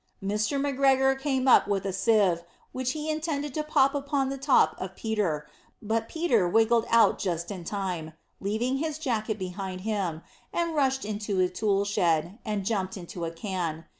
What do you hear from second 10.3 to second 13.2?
and rushed into the tool shed, and jumped